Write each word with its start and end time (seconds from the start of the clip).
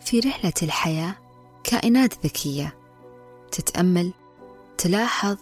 في 0.00 0.20
رحلة 0.20 0.52
الحياة 0.62 1.14
كائنات 1.64 2.26
ذكية. 2.26 2.76
تتأمل 3.52 4.12
تلاحظ 4.78 5.36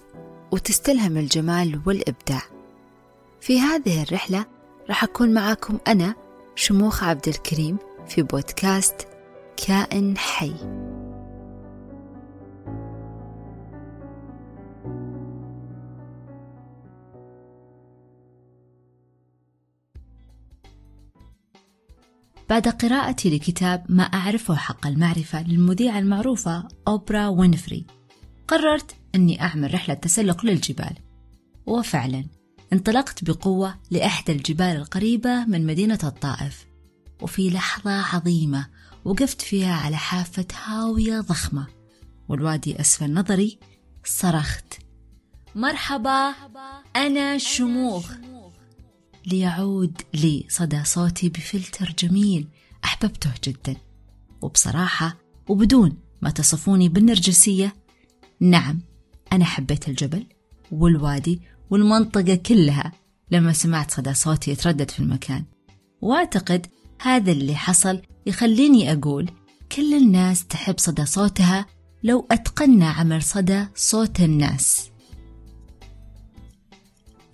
وتستلهم 0.51 1.17
الجمال 1.17 1.81
والإبداع. 1.87 2.43
في 3.41 3.61
هذه 3.61 4.03
الرحلة 4.03 4.45
راح 4.89 5.05
أكون 5.05 5.35
معاكم 5.35 5.79
أنا 5.89 6.15
شموخ 6.55 7.05
عبد 7.05 7.29
الكريم 7.29 7.77
في 8.09 8.23
بودكاست 8.23 9.09
كائن 9.67 10.19
حي. 10.19 10.55
بعد 22.49 22.69
قراءتي 22.69 23.31
لكتاب 23.31 23.85
ما 23.89 24.03
أعرفه 24.03 24.55
حق 24.55 24.87
المعرفة 24.87 25.43
للمذيعة 25.43 25.99
المعروفة 25.99 26.69
أوبرا 26.89 27.27
وينفري. 27.27 27.87
قررت 28.49 28.95
أني 29.15 29.43
أعمل 29.43 29.75
رحلة 29.75 29.95
تسلق 29.95 30.47
للجبال. 30.47 30.97
وفعلا 31.67 32.25
انطلقت 32.73 33.25
بقوة 33.25 33.75
لإحدى 33.91 34.33
الجبال 34.33 34.77
القريبة 34.77 35.45
من 35.45 35.67
مدينة 35.67 35.99
الطائف. 36.05 36.67
وفي 37.23 37.51
لحظة 37.51 38.17
عظيمة 38.17 38.67
وقفت 39.05 39.43
فيها 39.43 39.75
على 39.75 39.97
حافة 39.97 40.47
هاوية 40.65 41.21
ضخمة. 41.21 41.67
والوادي 42.29 42.81
أسفل 42.81 43.15
نظري 43.15 43.59
صرخت. 44.05 44.75
مرحبا 45.55 46.35
أنا 46.97 47.39
شموخ. 47.39 48.28
ليعود 49.33 50.03
لي 50.15 50.47
صدى 50.49 50.85
صوتي 50.85 51.29
بفلتر 51.29 51.95
جميل. 51.99 52.49
أحببته 52.85 53.31
جدا. 53.45 53.77
وبصراحة 54.43 55.17
وبدون 55.49 55.97
ما 56.23 56.31
تصفوني 56.31 56.89
بالنرجسية 56.89 57.75
نعم 58.41 58.81
أنا 59.33 59.45
حبيت 59.45 59.89
الجبل 59.89 60.27
والوادي 60.73 61.41
والمنطقة 61.71 62.35
كلها 62.35 62.93
لما 63.31 63.53
سمعت 63.53 63.91
صدى 63.91 64.15
صوتي 64.15 64.51
يتردد 64.51 64.91
في 64.91 65.01
المكان. 65.01 65.45
وأعتقد 66.01 66.67
هذا 67.01 67.33
اللي 67.33 67.55
حصل 67.55 68.03
يخليني 68.27 68.93
أقول 68.93 69.31
كل 69.73 69.95
الناس 69.95 70.47
تحب 70.47 70.79
صدى 70.79 71.07
صوتها 71.07 71.67
لو 72.03 72.27
أتقنا 72.31 72.89
عمل 72.89 73.23
صدى 73.23 73.67
صوت 73.75 74.21
الناس. 74.21 74.91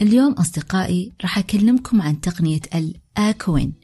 اليوم 0.03 0.33
أصدقائي 0.33 1.13
راح 1.23 1.39
أكلمكم 1.39 2.03
عن 2.03 2.21
تقنية 2.21 2.61
الآكوين 2.75 3.75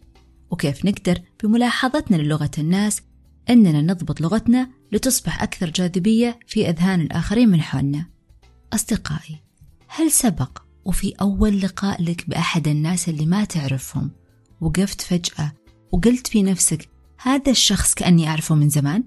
وكيف 0.50 0.84
نقدر 0.84 1.18
بملاحظتنا 1.42 2.16
للغة 2.16 2.50
الناس 2.58 3.02
أننا 3.50 3.82
نضبط 3.82 4.20
لغتنا 4.20 4.70
لتصبح 4.92 5.42
أكثر 5.42 5.70
جاذبية 5.70 6.38
في 6.46 6.68
أذهان 6.68 7.00
الآخرين 7.00 7.48
من 7.48 7.62
حولنا 7.62 8.06
أصدقائي 8.72 9.42
هل 9.88 10.10
سبق 10.10 10.58
وفي 10.84 11.14
أول 11.20 11.60
لقاء 11.60 12.02
لك 12.02 12.30
بأحد 12.30 12.68
الناس 12.68 13.08
اللي 13.08 13.26
ما 13.26 13.44
تعرفهم 13.44 14.10
وقفت 14.60 15.00
فجأة 15.00 15.52
وقلت 15.92 16.26
في 16.26 16.42
نفسك 16.42 16.88
هذا 17.22 17.50
الشخص 17.50 17.94
كأني 17.94 18.28
أعرفه 18.28 18.54
من 18.54 18.68
زمان؟ 18.68 19.04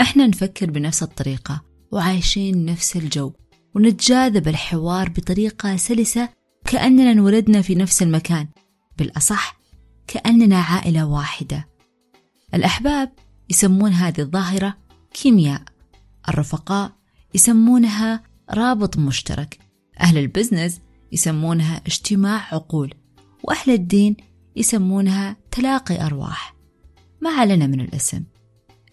إحنا 0.00 0.26
نفكر 0.26 0.70
بنفس 0.70 1.02
الطريقة 1.02 1.62
وعايشين 1.92 2.64
نفس 2.64 2.96
الجو 2.96 3.32
ونتجاذب 3.74 4.48
الحوار 4.48 5.08
بطريقة 5.08 5.76
سلسة 5.76 6.28
كأننا 6.64 7.12
انولدنا 7.12 7.62
في 7.62 7.74
نفس 7.74 8.02
المكان 8.02 8.48
بالأصح 8.98 9.58
كأننا 10.06 10.58
عائلة 10.60 11.06
واحدة. 11.06 11.68
الأحباب 12.54 13.12
يسمون 13.50 13.92
هذه 13.92 14.20
الظاهرة 14.20 14.76
كيمياء 15.14 15.62
الرفقاء 16.28 16.92
يسمونها 17.34 18.22
رابط 18.50 18.98
مشترك 18.98 19.58
أهل 20.00 20.18
البزنس 20.18 20.80
يسمونها 21.12 21.82
اجتماع 21.86 22.54
عقول 22.54 22.94
وأهل 23.42 23.72
الدين 23.72 24.16
يسمونها 24.56 25.36
تلاقي 25.50 26.06
أرواح. 26.06 26.54
ما 27.20 27.30
علينا 27.30 27.66
من 27.66 27.80
الاسم 27.80 28.22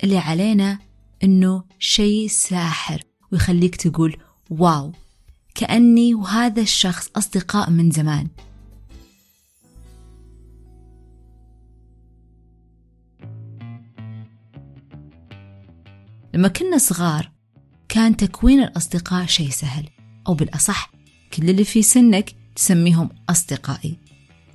اللي 0.03 0.17
علينا 0.17 0.79
إنه 1.23 1.63
شيء 1.79 2.27
ساحر 2.27 3.03
ويخليك 3.31 3.75
تقول 3.75 4.17
واو 4.49 4.91
كأني 5.55 6.13
وهذا 6.13 6.61
الشخص 6.61 7.09
أصدقاء 7.15 7.69
من 7.69 7.91
زمان. 7.91 8.27
لما 16.33 16.47
كنا 16.47 16.77
صغار 16.77 17.31
كان 17.89 18.17
تكوين 18.17 18.63
الأصدقاء 18.63 19.25
شيء 19.25 19.49
سهل 19.49 19.89
أو 20.27 20.33
بالأصح 20.33 20.91
كل 21.33 21.49
اللي 21.49 21.63
في 21.63 21.81
سنك 21.81 22.35
تسميهم 22.55 23.09
أصدقائي. 23.29 23.97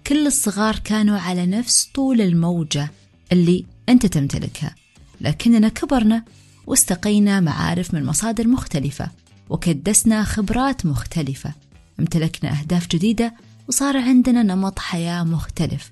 كل 0.06 0.26
الصغار 0.26 0.78
كانوا 0.78 1.18
على 1.18 1.46
نفس 1.46 1.90
طول 1.94 2.20
الموجة 2.20 2.90
اللي 3.32 3.66
أنت 3.88 4.06
تمتلكها 4.06 4.74
لكننا 5.20 5.68
كبرنا 5.68 6.24
واستقينا 6.66 7.40
معارف 7.40 7.94
من 7.94 8.04
مصادر 8.04 8.48
مختلفة. 8.48 9.23
وكدسنا 9.50 10.24
خبرات 10.24 10.86
مختلفة. 10.86 11.52
امتلكنا 12.00 12.60
أهداف 12.60 12.88
جديدة 12.88 13.34
وصار 13.68 13.96
عندنا 13.96 14.42
نمط 14.42 14.78
حياة 14.78 15.22
مختلف. 15.22 15.90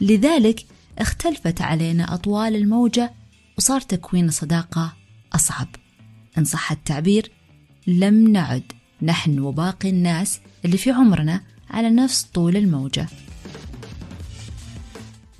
لذلك 0.00 0.66
اختلفت 0.98 1.60
علينا 1.60 2.14
أطوال 2.14 2.56
الموجة 2.56 3.12
وصار 3.58 3.80
تكوين 3.80 4.28
الصداقة 4.28 4.92
أصعب. 5.32 5.68
إن 6.38 6.44
صح 6.44 6.72
التعبير 6.72 7.30
لم 7.86 8.28
نعد 8.32 8.72
نحن 9.02 9.38
وباقي 9.38 9.90
الناس 9.90 10.40
اللي 10.64 10.76
في 10.76 10.90
عمرنا 10.90 11.40
على 11.70 11.90
نفس 11.90 12.22
طول 12.22 12.56
الموجة. 12.56 13.06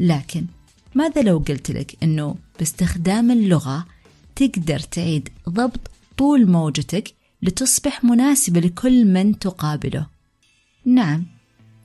لكن 0.01 0.47
ماذا 0.95 1.23
لو 1.23 1.39
قلت 1.39 1.71
لك 1.71 1.97
أنه 2.03 2.37
باستخدام 2.59 3.31
اللغة 3.31 3.87
تقدر 4.37 4.79
تعيد 4.79 5.29
ضبط 5.49 5.91
طول 6.17 6.51
موجتك 6.51 7.15
لتصبح 7.43 8.05
مناسبة 8.05 8.61
لكل 8.61 9.05
من 9.05 9.39
تقابله. 9.39 10.07
نعم 10.85 11.27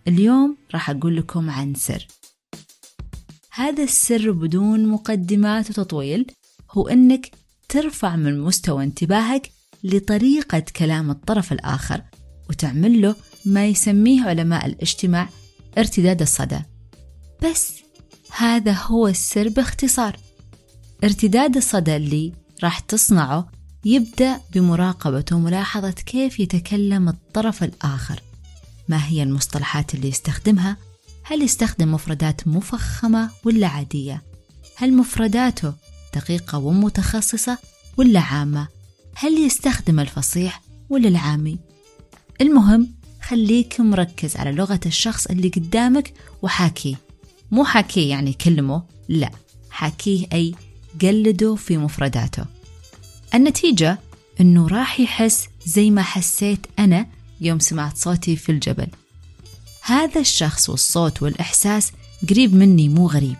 اليوم 0.07 0.57
راح 0.73 0.89
أقول 0.89 1.17
لكم 1.17 1.49
عن 1.49 1.73
سر. 1.73 2.07
هذا 3.51 3.83
السر 3.83 4.31
بدون 4.31 4.87
مقدمات 4.87 5.69
وتطويل 5.69 6.31
هو 6.71 6.87
أنك 6.87 7.31
ترفع 7.69 8.15
من 8.15 8.39
مستوى 8.39 8.83
انتباهك 8.83 9.51
لطريقة 9.83 10.63
كلام 10.75 11.11
الطرف 11.11 11.51
الآخر 11.51 12.01
وتعمل 12.49 13.01
له 13.01 13.15
ما 13.45 13.65
يسميه 13.65 14.23
علماء 14.23 14.65
الاجتماع 14.65 15.29
ارتداد 15.77 16.21
الصدى. 16.21 16.59
بس 17.43 17.73
هذا 18.37 18.71
هو 18.71 19.07
السر 19.07 19.49
باختصار. 19.49 20.17
ارتداد 21.03 21.57
الصدى 21.57 21.95
اللي 21.95 22.33
راح 22.63 22.79
تصنعه 22.79 23.51
يبدأ 23.85 24.41
بمراقبة 24.53 25.25
وملاحظة 25.31 25.91
كيف 25.91 26.39
يتكلم 26.39 27.09
الطرف 27.09 27.63
الآخر. 27.63 28.21
ما 28.87 29.05
هي 29.07 29.23
المصطلحات 29.23 29.95
اللي 29.95 30.09
يستخدمها؟ 30.09 30.77
هل 31.23 31.41
يستخدم 31.41 31.91
مفردات 31.91 32.47
مفخمة 32.47 33.29
ولا 33.43 33.67
عادية؟ 33.67 34.23
هل 34.75 34.93
مفرداته 34.93 35.73
دقيقة 36.15 36.57
ومتخصصة 36.57 37.57
ولا 37.97 38.19
عامة؟ 38.19 38.67
هل 39.15 39.33
يستخدم 39.45 39.99
الفصيح 39.99 40.61
ولا 40.89 41.07
العامي؟ 41.07 41.59
المهم 42.41 42.93
خليك 43.21 43.81
مركز 43.81 44.35
على 44.35 44.51
لغة 44.51 44.79
الشخص 44.85 45.27
اللي 45.27 45.47
قدامك 45.49 46.13
وحاكيه. 46.41 46.95
مو 47.51 47.65
حاكيه 47.65 48.09
يعني 48.09 48.33
كلمه 48.33 48.83
لا. 49.09 49.31
حاكيه 49.69 50.27
أي 50.33 50.55
قلده 51.01 51.55
في 51.55 51.77
مفرداته. 51.77 52.54
النتيجة 53.35 53.97
أنه 54.41 54.67
راح 54.67 54.99
يحس 54.99 55.49
زي 55.65 55.91
ما 55.91 56.01
حسيت 56.01 56.67
أنا 56.79 57.05
يوم 57.41 57.59
سمعت 57.59 57.97
صوتي 57.97 58.35
في 58.35 58.51
الجبل. 58.51 58.87
هذا 59.83 60.21
الشخص 60.21 60.69
والصوت 60.69 61.23
والإحساس 61.23 61.91
قريب 62.29 62.55
مني 62.55 62.89
مو 62.89 63.07
غريب. 63.07 63.37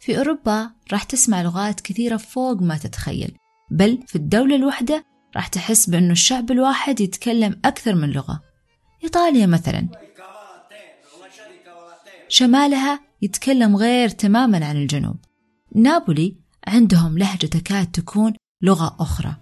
في 0.00 0.18
أوروبا 0.18 0.70
راح 0.92 1.02
تسمع 1.02 1.42
لغات 1.42 1.80
كثيرة 1.80 2.16
فوق 2.16 2.62
ما 2.62 2.78
تتخيل 2.78 3.36
بل 3.70 4.02
في 4.06 4.16
الدولة 4.16 4.56
الواحدة 4.56 5.04
راح 5.36 5.48
تحس 5.48 5.90
بأنه 5.90 6.12
الشعب 6.12 6.50
الواحد 6.50 7.00
يتكلم 7.00 7.60
أكثر 7.64 7.94
من 7.94 8.10
لغة. 8.10 8.40
إيطاليا 9.04 9.46
مثلا. 9.46 9.88
شمالها 12.28 13.05
يتكلم 13.22 13.76
غير 13.76 14.08
تماما 14.08 14.66
عن 14.66 14.76
الجنوب. 14.76 15.16
نابولي 15.74 16.36
عندهم 16.66 17.18
لهجة 17.18 17.46
تكاد 17.46 17.86
تكون 17.86 18.32
لغة 18.62 18.96
أخرى 19.00 19.36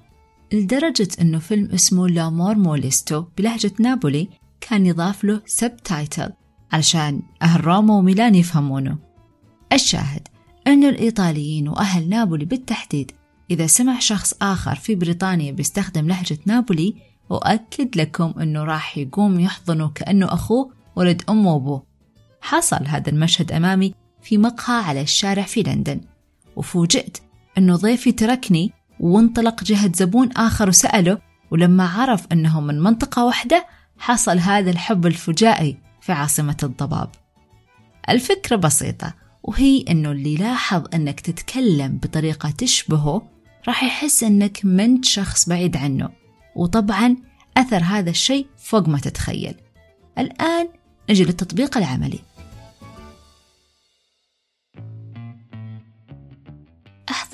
لدرجة 0.53 1.09
أنه 1.21 1.39
فيلم 1.39 1.71
اسمه 1.71 2.09
L'amore 2.09 2.55
molesto 2.55 3.25
بلهجة 3.39 3.73
نابولي 3.81 4.29
كان 4.61 4.87
يضاف 4.87 5.25
له 5.25 5.41
subtitle 5.47 6.33
علشان 6.73 7.23
أهل 7.43 7.65
روما 7.65 7.95
وميلان 7.95 8.35
يفهمونه. 8.35 8.99
الشاهد 9.73 10.29
أن 10.67 10.85
الإيطاليين 10.85 11.69
وأهل 11.69 12.09
نابولي 12.09 12.45
بالتحديد 12.45 13.13
إذا 13.51 13.67
سمع 13.67 13.99
شخص 13.99 14.35
آخر 14.43 14.75
في 14.75 14.95
بريطانيا 14.95 15.53
بيستخدم 15.53 16.09
لهجة 16.09 16.39
نابولي 16.47 16.95
أؤكد 17.31 17.97
لكم 17.97 18.35
أنه 18.41 18.65
راح 18.65 18.99
يقوم 18.99 19.41
يحضنه 19.41 19.89
كأنه 19.89 20.27
أخوه 20.35 20.73
ولد 20.97 21.23
أمه 21.29 21.55
وأبوه. 21.55 21.94
حصل 22.45 22.87
هذا 22.87 23.11
المشهد 23.11 23.53
أمامي 23.53 23.95
في 24.23 24.39
مقهى 24.39 24.85
على 24.85 25.01
الشارع 25.01 25.43
في 25.43 25.63
لندن 25.63 26.01
وفوجئت 26.57 27.19
أنه 27.59 27.77
ضيفي 27.77 28.13
تركني 28.13 28.73
وانطلق 29.01 29.65
جهة 29.65 29.93
زبون 29.95 30.33
آخر 30.33 30.69
وسأله 30.69 31.19
ولما 31.51 31.89
عرف 31.89 32.27
أنهم 32.33 32.67
من 32.67 32.81
منطقة 32.81 33.25
واحدة 33.25 33.67
حصل 33.99 34.39
هذا 34.39 34.71
الحب 34.71 35.07
الفجائي 35.07 35.79
في 36.01 36.13
عاصمة 36.13 36.57
الضباب. 36.63 37.09
الفكرة 38.09 38.57
بسيطة 38.57 39.15
وهي 39.43 39.85
أنه 39.91 40.13
اللي 40.13 40.37
لاحظ 40.37 40.85
أنك 40.95 41.21
تتكلم 41.21 41.99
بطريقة 42.03 42.51
تشبهه 42.51 43.29
راح 43.69 43.85
يحس 43.85 44.25
أنك 44.25 44.61
منت 44.65 45.05
شخص 45.05 45.49
بعيد 45.49 45.77
عنه 45.77 46.11
وطبعا 46.57 47.17
أثر 47.57 47.83
هذا 47.83 48.11
الشيء 48.11 48.47
فوق 48.59 48.89
ما 48.89 48.99
تتخيل. 48.99 49.55
الآن 50.19 50.69
نجي 51.11 51.25
للتطبيق 51.25 51.79
العملي. 51.79 52.34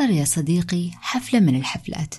احضر 0.01 0.13
يا 0.13 0.25
صديقي 0.25 0.91
حفلة 0.95 1.41
من 1.41 1.57
الحفلات 1.57 2.15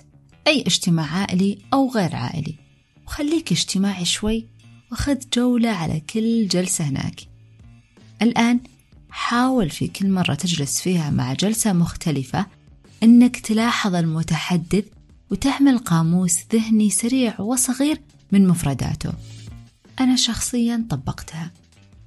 أي 0.46 0.60
اجتماع 0.60 1.06
عائلي 1.06 1.58
أو 1.72 1.90
غير 1.90 2.16
عائلي. 2.16 2.58
وخليك 3.06 3.52
اجتماعي 3.52 4.04
شوي 4.04 4.46
وخذ 4.92 5.16
جولة 5.32 5.68
على 5.70 6.00
كل 6.00 6.48
جلسة 6.48 6.84
هناك. 6.84 7.20
الآن 8.22 8.60
حاول 9.10 9.70
في 9.70 9.88
كل 9.88 10.10
مرة 10.10 10.34
تجلس 10.34 10.80
فيها 10.80 11.10
مع 11.10 11.32
جلسة 11.32 11.72
مختلفة 11.72 12.46
أنك 13.02 13.36
تلاحظ 13.36 13.94
المتحدث 13.94 14.84
وتعمل 15.30 15.78
قاموس 15.78 16.38
ذهني 16.52 16.90
سريع 16.90 17.40
وصغير 17.40 18.00
من 18.32 18.48
مفرداته. 18.48 19.12
أنا 20.00 20.16
شخصيا 20.16 20.86
طبقتها. 20.90 21.50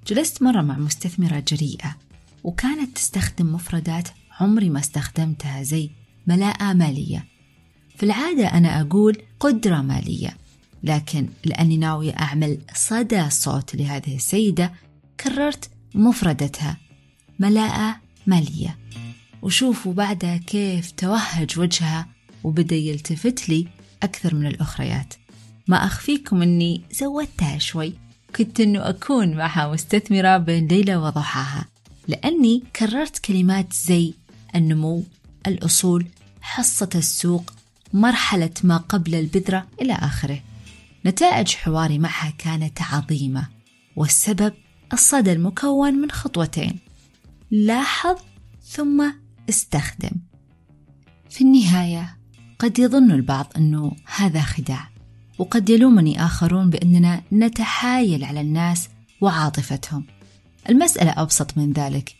جلست 0.08 0.44
مرة 0.44 0.62
مع 0.62 0.78
مستثمرة 0.78 1.40
جريئة 1.40 1.96
وكانت 2.44 2.96
تستخدم 2.96 3.54
مفردات 3.54 4.10
عمري 4.40 4.70
ما 4.70 4.80
استخدمتها 4.80 5.64
زي 5.64 5.90
ملاءة 6.28 6.74
مالية. 6.74 7.26
في 7.98 8.04
العادة 8.04 8.48
أنا 8.48 8.82
أقول 8.82 9.18
قدرة 9.40 9.82
مالية 9.82 10.38
لكن 10.84 11.30
لأني 11.46 11.78
ناوية 11.78 12.12
أعمل 12.12 12.58
صدى 12.76 13.30
صوت 13.30 13.76
لهذه 13.76 14.16
السيدة 14.16 14.74
كررت 15.20 15.70
مفردتها 15.96 16.78
ملاءة 17.40 17.96
مالية. 18.28 18.78
وشوفوا 19.42 19.94
بعدها 19.94 20.38
كيف 20.38 20.92
توهج 20.92 21.60
وجهها 21.60 22.08
وبدأ 22.44 22.76
يلتفت 22.76 23.50
لي 23.50 23.68
أكثر 24.04 24.36
من 24.36 24.48
الأخريات. 24.48 25.14
ما 25.68 25.86
أخفيكم 25.86 26.42
أني 26.42 26.82
زودتها 26.92 27.58
شوي 27.58 27.94
كنت 28.36 28.60
أنه 28.60 28.90
أكون 28.90 29.36
معها 29.36 29.72
مستثمرة 29.72 30.38
بين 30.38 30.68
ليلة 30.68 31.00
وضحاها 31.00 31.66
لأني 32.08 32.64
كررت 32.76 33.18
كلمات 33.18 33.74
زي 33.74 34.14
النمو 34.56 35.04
الأصول 35.48 36.08
حصة 36.42 36.90
السوق 36.96 37.54
مرحلة 37.94 38.52
ما 38.64 38.78
قبل 38.78 39.16
البذرة 39.16 39.68
إلى 39.82 39.94
آخره. 39.94 40.40
نتائج 41.06 41.48
حواري 41.48 42.00
معها 42.00 42.34
كانت 42.38 42.82
عظيمة 42.82 43.48
والسبب 43.96 44.54
الصدى 44.94 45.32
المكون 45.32 45.94
من 45.94 46.12
خطوتين. 46.12 46.80
لاحظ 47.52 48.16
ثم 48.64 49.12
استخدم. 49.50 50.12
في 51.30 51.44
النهاية 51.44 52.18
قد 52.60 52.80
يظن 52.80 53.12
البعض 53.12 53.54
أنه 53.58 53.92
هذا 54.16 54.42
خداع 54.42 54.90
وقد 55.38 55.70
يلومني 55.70 56.26
آخرون 56.26 56.70
بأننا 56.70 57.24
نتحايل 57.34 58.24
على 58.24 58.42
الناس 58.42 58.90
وعاطفتهم. 59.22 60.06
المسألة 60.70 61.14
أبسط 61.18 61.58
من 61.58 61.74
ذلك. 61.74 62.16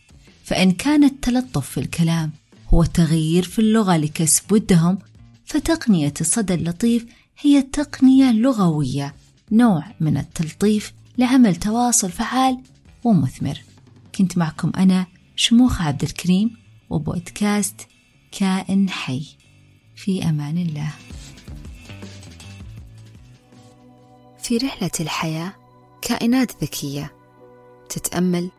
فإن 0.46 0.72
كان 0.72 1.04
التلطف 1.04 1.70
في 1.70 1.80
الكلام 1.80 2.32
هو 2.68 2.84
تغيير 2.84 3.42
في 3.42 3.58
اللغة 3.58 3.96
لكسب 3.96 4.52
ودهم 4.52 4.98
فتقنية 5.44 6.14
الصدى 6.20 6.54
اللطيف 6.54 7.06
هي 7.40 7.62
تقنية 7.62 8.32
لغوية 8.32 9.14
نوع 9.52 9.84
من 10.00 10.16
التلطيف 10.16 10.92
لعمل 11.18 11.56
تواصل 11.56 12.10
فعال 12.10 12.58
ومثمر. 13.04 13.60
كنت 14.14 14.38
معكم 14.38 14.72
أنا 14.76 15.06
شموخ 15.36 15.82
عبد 15.82 16.02
الكريم 16.02 16.56
وبودكاست 16.90 17.80
كائن 18.32 18.90
حي. 18.90 19.26
في 19.96 20.28
أمان 20.28 20.58
الله. 20.58 20.92
في 24.42 24.56
رحلة 24.56 24.90
الحياة 25.00 25.52
كائنات 26.02 26.62
ذكية 26.62 27.12
تتأمل 27.88 28.50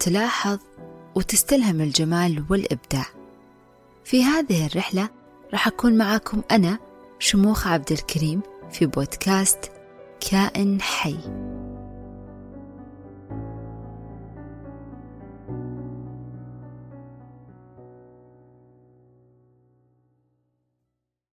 تلاحظ 0.00 0.58
وتستلهم 1.14 1.80
الجمال 1.80 2.44
والإبداع. 2.50 3.06
في 4.04 4.24
هذه 4.24 4.66
الرحلة 4.66 5.08
راح 5.52 5.66
أكون 5.66 5.98
معاكم 5.98 6.42
أنا 6.50 6.78
شموخ 7.18 7.66
عبد 7.66 7.92
الكريم 7.92 8.40
في 8.72 8.86
بودكاست 8.86 9.72
كائن 10.30 10.82
حي. 10.82 11.16